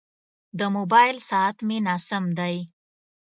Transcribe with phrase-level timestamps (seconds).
[0.59, 2.57] د موبایل ساعت مې ناسم روان دی.